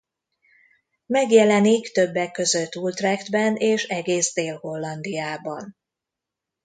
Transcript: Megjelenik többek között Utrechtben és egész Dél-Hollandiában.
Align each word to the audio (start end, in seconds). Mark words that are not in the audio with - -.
Megjelenik 1.05 1.91
többek 1.91 2.31
között 2.31 2.75
Utrechtben 2.75 3.55
és 3.55 3.83
egész 3.83 4.33
Dél-Hollandiában. 4.33 5.75